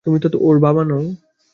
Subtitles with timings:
[0.05, 1.03] তুমি তো ওর বাবা নও।